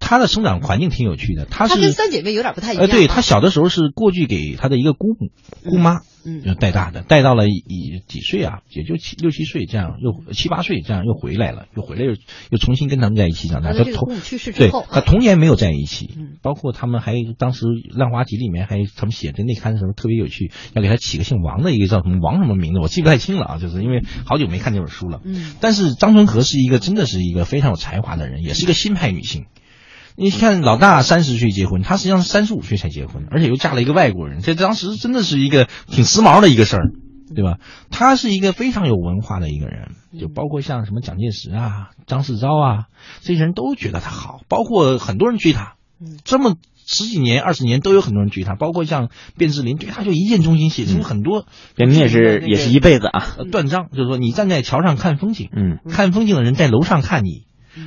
[0.00, 2.86] 他的生长环境挺有趣的，他是跟三姐妹有点不太一样。
[2.86, 5.28] 呃，对他小的时候是过去给他的一个姑母
[5.70, 12.16] 姑妈，嗯，就带大的，带到了一几岁啊，也就七六七岁这样，又七八岁这样又回来了，又回来又
[12.50, 13.72] 又重新跟他们在一起长大。
[13.72, 17.66] 他同去世之后，他童年没有在一起，嗯，包括他们还当时
[17.96, 25.20] 《浪花集》里面还他们写的那刊的时候特别有趣，要给他起个姓王的一个叫什么王什么名字，我记不太清了啊，就是因为好久没看这本书了。
[25.24, 29.46] 嗯，但是张春和是一个真的是一个非常有才华的人，也是一个新派女性。
[30.18, 36.90] 你看，老大三十岁结婚，他实际上是三十五岁才结婚，而且又嫁了一个外国人，这当时真的是一个挺时髦的一个事儿，
[37.34, 37.58] 对吧？
[37.90, 42.84] 他是一个非常有文化的一个人，就包括像什么蒋介石啊、张世钊啊
[43.20, 45.74] 这些人都觉得他好，包括很多人追他，
[46.24, 46.56] 这么
[46.86, 51.44] 十几年、二十年都有很多人追他，包括像卞之琳对他就一见钟情，写出很多。
[51.76, 57.44] 卞之也是也是一辈子啊，断章就是说，你站在桥上看风景，嗯，看风景的人在楼上看你，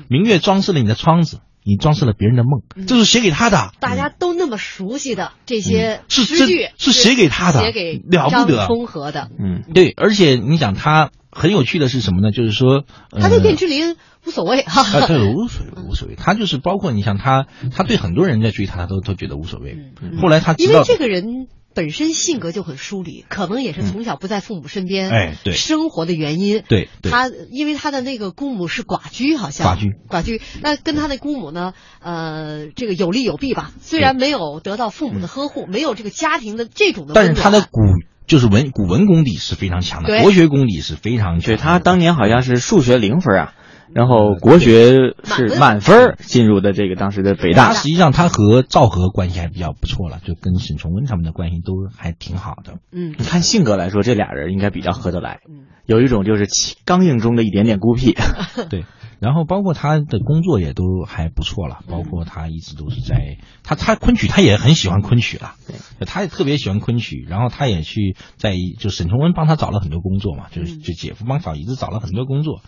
[0.09, 1.39] 明月装饰了你的窗子。
[1.69, 3.71] 你装饰了别人的梦，这是写给他的。
[3.79, 8.67] 大家都那么熟悉的这些诗句，是写给他的，写给了不得。
[8.67, 9.93] 风和的，嗯，对。
[9.95, 12.31] 而且你想，他很有趣的是什么呢？
[12.31, 13.95] 就是说，他对卞之琳
[14.25, 14.81] 无所谓哈。
[14.81, 16.15] 啊， 对，无所谓，无所谓。
[16.15, 19.77] 他就是包括你像他，他对很多人在追他，他都都觉得无所谓。
[20.19, 21.47] 后来他因为这个人。
[21.73, 26.63] 本身性格就很疏离，可能也是从小不在父母身边，哎，对，生活的原因。
[26.67, 30.41] 对，他因为他的那个姑母是寡居，好像寡居，寡居。
[30.61, 33.71] 那跟他的姑母呢，呃，这个有利有弊吧。
[33.79, 37.81] 虽然没有得到父母的呵护，没有这个家庭的这种的，但是他的古
[38.27, 41.55] 就是文古文功底是非常强的，国学功底是非常强。
[41.57, 43.53] 他当年好像是数学零分啊。
[43.93, 47.73] 然后国学是满分进入的这个当时的北大。
[47.73, 52.75] 实际上他和赵和关系还比较不错了，就跟沈从文他们的关系都还挺好的。
[52.91, 55.39] 嗯，你看性格来说，这俩人应该比较合得来。
[55.49, 56.47] 嗯，有一种就是
[56.85, 58.15] 刚硬中的一点点孤僻。
[58.69, 58.85] 对。
[59.19, 72.61] 然后包括他的工作也都还不错了，包括他一直都是在他他昆曲他也很喜欢昆曲了，对，他也特别喜欢昆曲，然后他也去在就沈从文帮他找了很多工作嘛，就是就姐夫帮小姨子找了很多工作，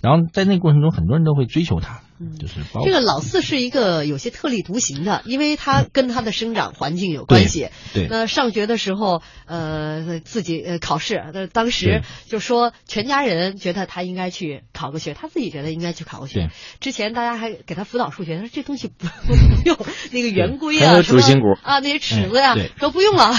[0.00, 2.00] 然后在那个过程中很多人都会追求他。
[2.20, 2.54] 嗯，就是
[2.84, 7.68] 这个老四是一个有些特立独行的，因为他跟他的生长环境有关系。
[7.94, 16.50] 对，那上学的时候，呃，自己呃考试，那，当时就说全家人觉得他应该去考个学，他自己觉得应该去考个学。
[16.80, 19.78] 之前大家还给他辅导数学，他说这东西不 不用
[20.10, 23.32] 那个圆规啊，主心骨啊，那些尺子呀，说不用了，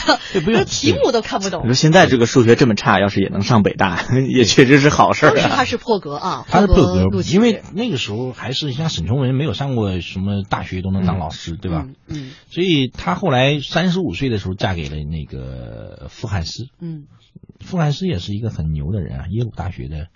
[0.46, 1.64] 不 用题目都看不懂。
[1.64, 5.26] 你说现在这个数学这么差，要是也能上北大， 也确实是好事。
[5.28, 9.54] 当时他是破格啊，他是破格，因为那个时候还是像沈从文没有。
[9.60, 11.86] 上过什么大学都能当老师，对吧？
[12.08, 16.70] 嗯，所以他后来三十五岁的时候嫁给了那个傅汉思。
[16.80, 17.08] 嗯，
[17.60, 20.08] 傅汉思也是一个很牛的人啊，耶鲁大学的。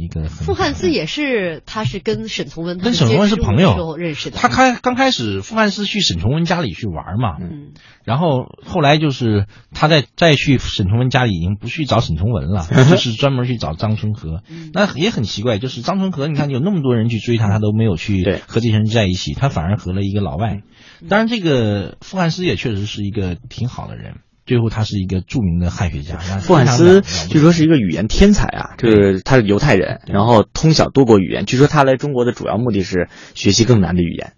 [0.00, 4.38] 一个傅汉斯也是，他是跟沈从文跟沈从文是朋友认识的。
[4.38, 7.72] 他开刚开始，傅汉斯去沈从文家里去玩嘛，嗯，
[8.04, 14.42] 然后后来就是他再再去沈从文家里，已经不去找沈从文了， 就是专门去找张春和。
[14.72, 20.62] 那也很奇怪，就是张春和，你看有那么多人去追他，他都没有去和这些人在一起，他反而和了一个老外。
[21.08, 24.16] 当然，这个傅汉斯也确实是一个挺好的人。
[24.50, 26.16] 最后，他是一个著名的汉学家。
[26.16, 31.46] 傅汉斯据说是一个语言天才啊，就是他是犹太人，然后通晓多国语言。
[31.46, 34.32] 据说他来中国的主要目的是学习更难的语言。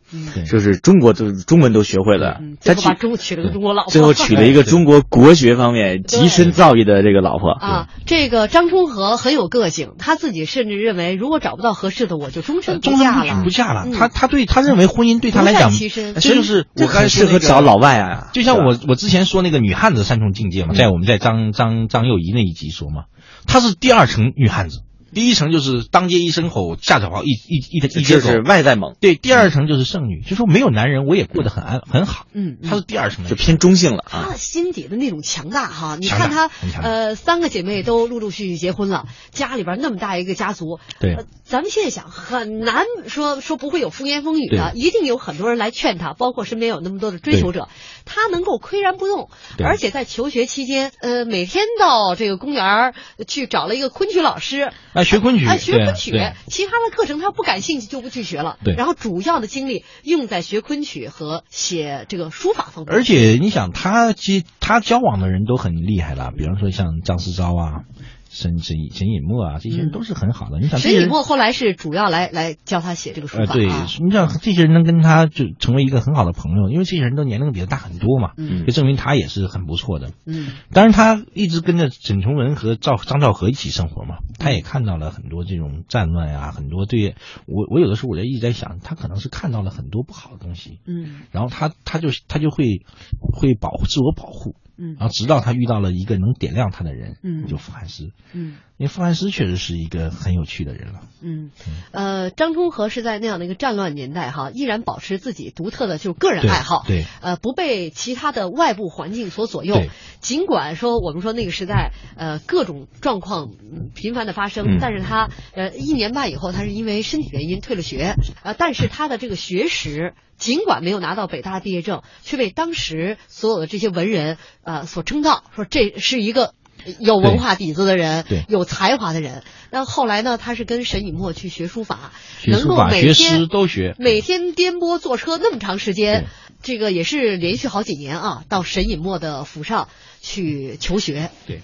[0.48, 7.50] 就是中国都中文都学会了，他娶娶了个中国老婆，最后娶了一个中国国学方面极深造诣的这个老婆。
[7.50, 7.88] 啊。
[8.06, 13.42] 这个张充和很有个性，他自己甚至认为，如果找不到合适的，我就终身不嫁了。
[13.42, 18.28] 不嫁了，他他对他认为婚姻对他来讲，这就是我很适合找老外啊。
[18.32, 23.04] 就像我我之前说那个女汉子三重境界嘛，在我们在张张张幼仪那一集说嘛，
[23.46, 24.80] 她是第二层女汉子。
[25.14, 28.96] 第一层就是当街一声吼，下脚跑一一一一一就是外在猛。
[28.98, 32.26] 对，第二层就是剩女，就说没有男人我也过得很安很好。
[32.32, 34.04] 嗯，他是第二层，就偏中性了。
[34.08, 36.50] 他心底的那种强大哈，你看他
[36.82, 40.80] 呃三个姐妹都陆陆续续结婚了，家里边那么大一个家族。
[40.98, 47.68] 对，咱们现在想很难说说不会有风言风语的，一定有很多人来劝他，包括身边有那么多的追求者，
[48.06, 49.28] 他能够岿然不动，
[49.62, 52.94] 而且在求学期间，呃，每天到这个公园
[53.28, 54.72] 去找了一个昆曲老师。
[55.05, 56.12] 学昆曲，学昆曲，
[56.46, 58.59] 其他的课程他不感兴趣就不去学了。
[58.64, 62.94] 对，然后主要的精力用在学昆曲和写这个书法方面。
[62.94, 67.84] 而且你想，他接他交往的人都很厉害了，比方说像张思钊啊。
[68.33, 70.59] 沈沈沈尹默啊，这些人都是很好的。
[70.59, 73.45] 你想，沈尹默后来是主要来来教他写这个书法。
[73.45, 80.12] 呃，对，你想这些人能跟他就成为一个很好的朋友，因为这些人都年龄比他大很多嘛，嗯，就证明他也是很不错的。
[80.24, 87.14] 嗯，当然他一直跟着沈从文和赵张兆和一起生活嘛，他也看到了很多这种战乱啊，很多对
[87.47, 92.80] 我我有的时候我就一直在想，他可能是看到了很多不好的东西，嗯，然后他他就他就会
[93.20, 94.57] 会保护自我保护。
[94.83, 101.53] 嗯，然后直到他遇到了一个能点亮他的人，嗯，就傅汉师，嗯，因为傅汉师确实是一个很有趣的人了，嗯，
[101.93, 109.76] 呃，张充和是在那样的一个战乱年代哈，依然保持自己独特的就个人爱好，对，呃，不被其他的外部环境所左右，
[110.20, 113.51] 尽管说我们说那个时代呃各种状况
[113.95, 120.14] 频繁的发生，但是他呃一年半以后，他是因为身体原因退了学，呃，但是他的这个学识。
[120.39, 126.55] 尽管没有拿到北大毕业证，却被当时所有的这些文人呃所称道，说这是一个
[126.99, 129.43] 有文化底子的人，有才华的人。
[129.70, 132.12] 那后来呢，他是跟沈尹默去学书法，
[132.47, 136.26] 能够每天都学，每天颠簸坐车那么长时间，
[136.62, 139.89] 这个也是连续好几年啊，到沈尹默的府上
[140.20, 141.30] 去求学。
[141.47, 141.61] 对，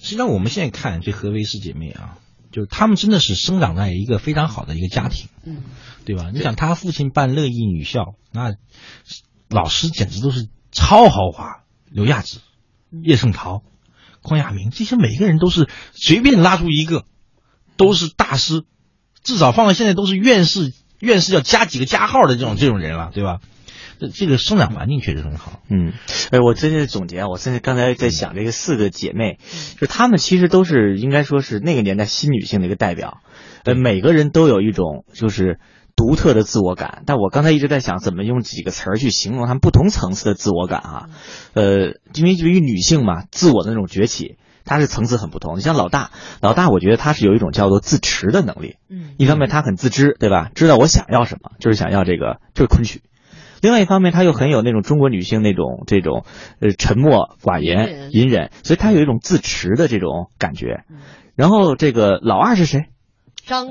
[0.00, 2.18] 实际上我们现在看这合肥师姐妹啊。
[2.50, 5.62] 就是他们真的是生长在一个非常好的一个家庭，嗯，
[6.04, 6.30] 对吧？
[6.34, 8.56] 你想他父亲办乐毅女校，那
[9.48, 12.42] 老师简直都是超豪华，刘亚子、
[12.90, 13.62] 叶圣陶、
[14.22, 17.04] 匡亚明，这些每个人都是随便拉出一个，
[17.76, 18.62] 都是大师，
[19.22, 23.40] 至少放到现在都是院士，院士要加几个加号的这种这种人了，对吧？
[24.12, 25.60] 这个生长环境确实很好。
[25.70, 25.92] 嗯，
[26.32, 29.38] 哎，我真是总结啊，我现在刚才在想这个四个姐妹，
[29.80, 33.20] 就她们其实都是应该说是那个年代新女性的一个代表，
[33.62, 35.60] 呃，每个人都有一种就是
[35.96, 37.02] 独特的自我感。
[37.06, 41.06] 但我刚才一直在想怎么用几个词儿去形容她们不同层次的自我感啊，
[41.54, 45.56] 呃，因为对于女性嘛，自我的那种崛起，它是层次很不同。
[45.56, 48.76] 你像老大，老大，我觉得她是有一种叫做自持的能力。
[48.88, 50.50] 嗯，一方面她很自知，对吧？
[50.54, 53.02] 知道我想要什么，就是想要这个，就是昆曲。
[53.60, 56.24] 另外一方面，她又很有那种中国女性那种这种
[56.60, 60.84] 呃沉默寡言、隐忍，所以她有一种自持的这种感觉。
[61.36, 62.86] 然后这个老二是谁？
[63.46, 63.68] 张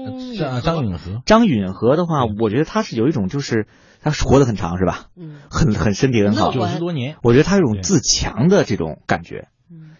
[0.62, 1.22] 张允和。
[1.26, 3.68] 张允和的话，我觉得他是有一种就是
[4.02, 5.08] 他活得很长，是吧？
[5.16, 7.16] 嗯，很很身体很好，九十多年。
[7.24, 9.48] 我觉得他有种自强的这种感觉，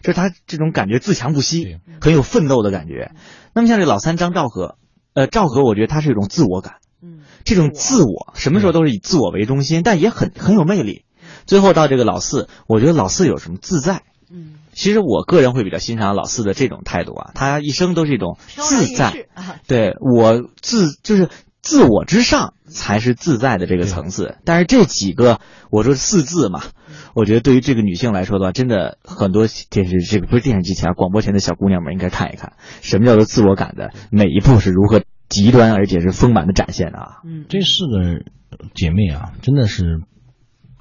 [0.02, 3.12] 就是他这种感觉自强不息，很有奋斗的感觉。
[3.54, 4.76] 那么像这老三张兆和，
[5.14, 6.76] 呃，兆和，我觉得他是一种自我感。
[7.02, 11.04] 嗯这种自我什么时候都是以自我为中心，但也很很有魅力。
[11.44, 14.02] 最后到这个老四，我觉得老四有什么自在？
[14.32, 19.26] 嗯，其实我个人会比较欣赏老四的这种态度啊，他一生都是一种自在。
[19.68, 21.28] 对我自就是
[21.60, 24.38] 自我之上才是自在的这个层次。
[24.44, 26.62] 但是这几个我说四字嘛，
[27.14, 35.02] 我觉得对于这个女性来说的话，真的很多电视这个不是电视机前广播前的小姑娘们应该看一看，什么叫做自我感的每一步是如何。
[35.28, 37.22] 极端而且是丰满的展现啊！
[37.24, 38.22] 嗯，这四个
[38.74, 40.02] 姐妹啊，真的是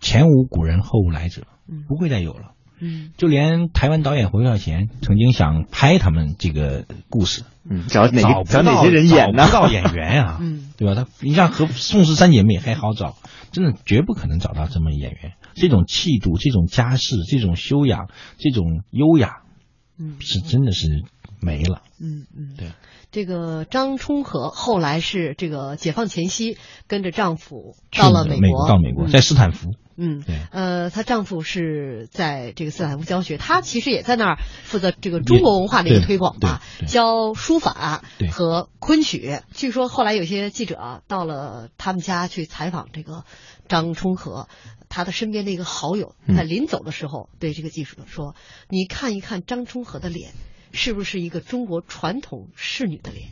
[0.01, 1.43] 前无古人后无来者，
[1.87, 2.51] 不会再有了。
[2.81, 9.47] 嗯，就连台湾导演侯孝贤曾经想拍他们这个故事，嗯，找哪找哪些人演呢？
[9.51, 10.95] 找不到演员啊， 嗯，对吧？
[10.95, 13.15] 他你像和宋氏三姐妹还好找，
[13.51, 15.33] 真的绝不可能找到这么演员。
[15.53, 19.41] 这种气度、这种家世、这种修养、这种优雅，
[19.99, 21.03] 嗯，是真的是
[21.39, 21.83] 没了。
[22.01, 22.71] 嗯嗯，对。
[23.11, 26.57] 这个张充和后来是这个解放前夕
[26.87, 29.71] 跟着丈夫到了美国，到美国在斯坦福。
[29.97, 30.35] 嗯，对。
[30.51, 39.39] 呃，她丈夫是在这个斯坦福教学，她其实也在那儿负责这个中国文化的一个推广吧，教书法和昆曲。
[39.53, 43.25] 据说后来有些记者到了他们家去采访这个
[43.67, 44.47] 张充和，
[44.89, 48.35] 他的身边的一个好友在临走的时候对这个记者说
[48.69, 50.31] ：“你看一看张充和的脸。”
[50.73, 53.31] 是不是一个中国传统仕女的脸？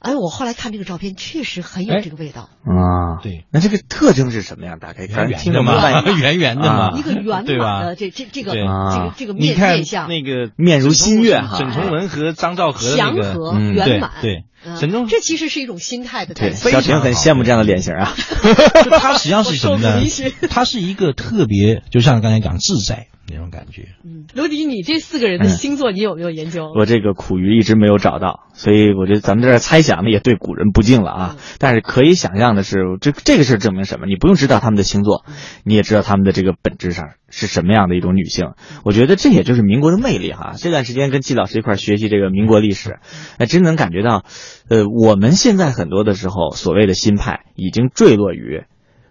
[0.00, 2.42] 哎，我后来看这个照片，确实很有这个味道。
[2.64, 3.20] 啊。
[3.22, 4.78] 对，那这个特征是什么样？
[4.78, 11.58] 大概圆圆的嘛，圆圆的嘛，一个圆满的这这这个这个这个面面相，那个面如新月哈。
[11.58, 14.44] 沈从文和张兆和祥和圆满，对，
[14.76, 18.14] 沈从这其实是一种心态的对，小婷很羡慕这样的脸型啊。
[19.00, 20.00] 他实际上是什么呢？
[20.48, 23.08] 他是一个特别，就像刚才讲自在。
[23.30, 26.72] 那种感觉，嗯，罗迪，你这四个人的星座你有没有研究？
[26.74, 31.36] 我这个苦于一直没有找到，所以我觉得咱们这猜想呢也对古人不敬了啊。
[31.58, 34.06] 但是可以想象的是，这这个事证明什么？
[34.06, 35.24] 你不用知道他们的星座，
[35.62, 38.52] 你也知道他们的这个本质上是什么样的一种女性。
[38.82, 40.54] 我觉得这也就是民国的魅力哈。
[40.56, 42.98] 这段时间跟季老师一块学习这个民国历史，
[43.36, 44.24] 哎，真能感觉到，
[44.68, 48.64] 呃，我们现在很多的时候所谓的新派已经坠落于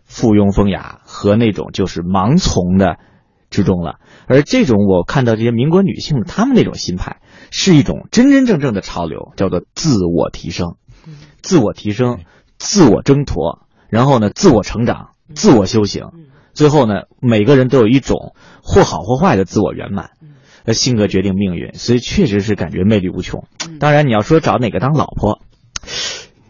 [0.06, 2.98] 附庸风雅和那种就是盲从的。
[3.50, 7.22] 之中了，而这种我看到这些民国女性，她们那种心态，
[7.52, 10.76] 是一种真真正正的潮流，叫做自我提升，
[11.42, 12.20] 自我提升，
[12.58, 16.06] 自我挣脱，然后呢，自我成长，自我修行，
[16.54, 20.12] 最后呢，每个人都有一种或好或坏的自我圆满。
[20.66, 23.46] 呃，性格决定命运，所以确实是感觉魅力无穷。
[23.80, 25.40] 当然，你要说找哪个当老婆，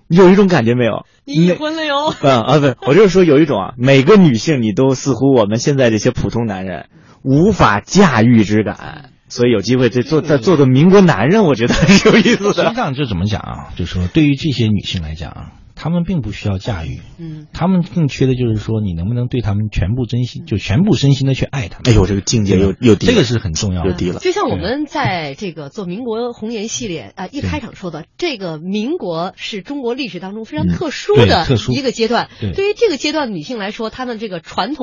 [0.07, 1.05] 有一种感觉没有？
[1.25, 2.13] 你已婚了哟。
[2.21, 6.87] 嗯啊，不，我就是说有一种啊，每个女性你都似乎我们现在这些普通男人
[7.23, 9.11] 无法驾驭之感。
[9.29, 12.63] 所以有机会这做再做个民国男人，我觉得很有意思的。
[12.63, 13.73] 实际上这怎么讲啊？
[13.75, 15.51] 就说对于这些女性来讲啊。
[15.77, 21.83] 他们并不需要驾驭，嗯，他们更缺的就是说，你能不能对他们全部真心，就全部身心的去爱他们。
[21.85, 24.19] 哎呦，这个境界又又低，这个是很重要，又低了。
[24.19, 32.29] 就像我们在这个做民国红颜系列啊，一开场说的，这个民国是中国历史当中非常特殊的一个阶段。
[32.39, 32.67] 对。
[32.67, 34.77] 于这个阶段的女性来说，她们这个传统。